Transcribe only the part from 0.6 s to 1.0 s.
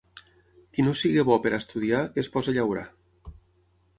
Qui no